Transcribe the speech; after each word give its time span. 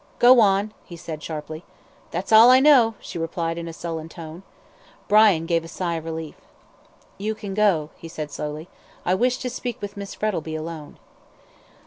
"Go 0.17 0.39
on!" 0.39 0.73
he 0.83 0.97
said 0.97 1.21
sharply. 1.21 1.63
"That's 2.09 2.31
all 2.31 2.49
I 2.49 2.59
know," 2.59 2.95
she 3.01 3.19
replied, 3.19 3.59
in 3.59 3.67
a 3.67 3.71
sullen 3.71 4.09
tone. 4.09 4.41
Brian 5.07 5.45
gave 5.45 5.63
a 5.63 5.67
sigh 5.67 5.93
of 5.93 6.05
relief. 6.05 6.37
"You 7.19 7.35
can 7.35 7.53
go," 7.53 7.91
he 7.97 8.07
said 8.07 8.31
slowly; 8.31 8.67
"I 9.05 9.13
wish 9.13 9.37
to 9.37 9.47
speak 9.51 9.79
with 9.79 9.95
Miss 9.95 10.15
Frettlby 10.15 10.55
alone." 10.55 10.97